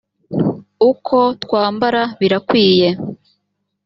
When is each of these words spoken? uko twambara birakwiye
uko 0.89 1.17
twambara 1.43 2.01
birakwiye 2.19 2.89